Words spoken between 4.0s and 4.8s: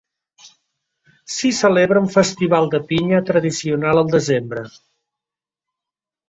al desembre.